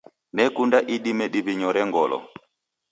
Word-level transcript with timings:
Nekunda 0.35 0.77
idime 0.95 1.25
diw'inyorore 1.33 1.81
ngolo. 1.89 2.19